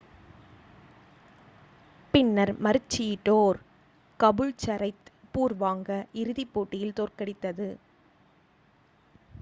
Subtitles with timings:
[2.13, 3.59] பின்னர் மருச்சிடோர்
[4.19, 5.91] கபூல்சரைத் பூர்வாங்க
[6.13, 7.69] இறுதிப் போட்டியில் தோற்கடித்தது